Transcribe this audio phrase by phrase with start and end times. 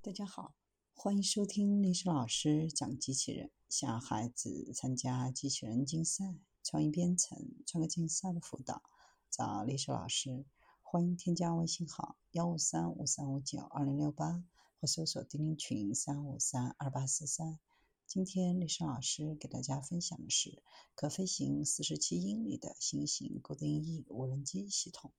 [0.00, 0.54] 大家好，
[0.94, 7.36] 欢迎收听历史老师讲机器人，想孩子参加机器人竞赛、创意编程、
[7.66, 8.80] 创客竞赛的辅导，
[9.28, 10.46] 找历史老师。
[10.82, 14.44] 欢迎添加微信号幺五三五三五九二零六八，
[14.80, 17.58] 或搜索钉钉群三五三二八四三。
[18.06, 20.62] 今天历史老师给大家分享的是
[20.94, 25.12] 可飞行四十七英里的新型固定翼无人机系统。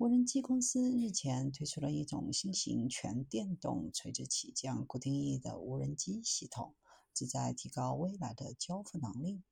[0.00, 6.74] 无人机公司日前推出了一种新型全电动垂直起降固定翼的无人机系统，
[7.12, 9.42] 旨在提高未来的交付能力。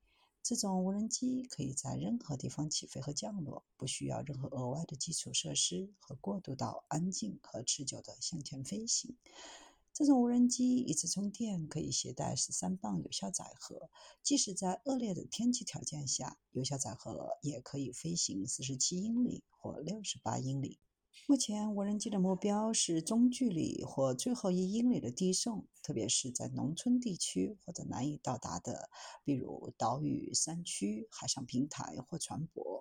[0.43, 9.19] 这种无人机可以在任何地方起飞和降落，不需要任何额外的基础设施和过渡到安静和持久的向前飞行。
[9.99, 13.91] 这种无人机一次充电可以携带十三磅有效载荷，
[14.23, 20.79] 即使在恶劣的天气条件下，有效载荷也可以飞行四十七英里或六十八英里。
[21.27, 28.89] 目前，无人机的目标是中距离或最后一英里的递送，特别是在农村地区或者难以到达的，
[29.25, 32.78] 比如岛屿、山区、海上平台或船舶。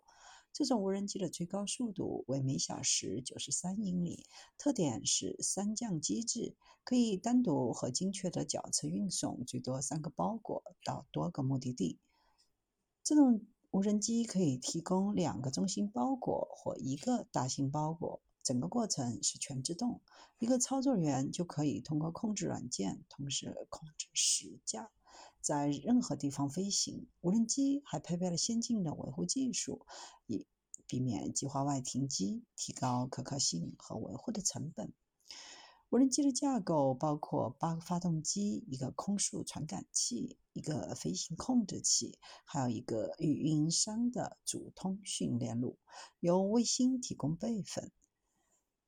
[0.54, 4.26] 这种无人机的最高速度为每小时九十三英里，
[4.58, 12.00] 特点是三降机制，可以单独和精确的脚车运送最多三个包裹到多个目的地。
[13.04, 20.02] 这种无人机可以提供两个中心包裹或一个大型包裹，整个过程是全自动，
[20.40, 24.90] 一个操作员就可以通过控制软件同时控制十架。
[25.48, 29.86] 在任何地方飞行，无人机还配备了先进的维护技术，
[30.26, 30.46] 以
[30.88, 34.92] 避免计划外停机，提高可靠性和维护的成本。
[35.90, 45.80] 无人机的架构包括八个发动机、一个空速传感器、一个飞行控制器，还有一个与运营商的主通讯链路，
[46.20, 47.94] 由卫星提供备份。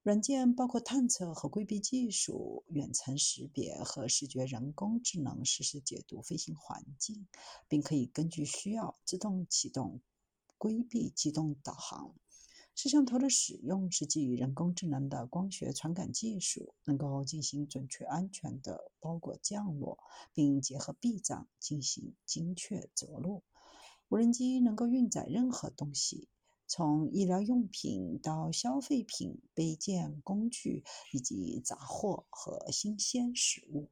[0.09, 7.27] 软件包括探测和规避技术、远程识别和视觉人工智能实时解读飞行环境，
[7.67, 10.01] 并可以根据需要自动启动、
[10.57, 12.15] 规避机动导航。
[12.73, 19.99] 摄像头的使用是基于人工智能的光学传感技术，能够进行准确、安全的包裹降落，
[20.33, 23.43] 并结合避障进行精确着陆。
[24.07, 26.27] 无人机能够运载任何东西。
[26.69, 33.89] 从医疗用品到消费品、备件、工具以及杂货和新鲜食物。